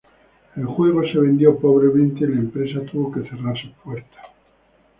El 0.55 0.65
juego 0.65 1.03
se 1.03 1.19
vendió 1.19 1.59
pobremente, 1.59 2.21
y 2.25 2.29
la 2.29 2.39
empresa 2.39 2.79
tuvo 2.91 3.11
que 3.11 3.21
cerrar 3.29 3.55
sus 3.61 3.69
puertas. 3.83 4.25